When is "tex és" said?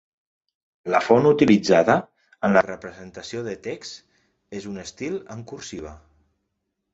3.69-4.67